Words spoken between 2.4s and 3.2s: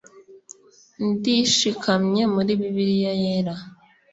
bibiliya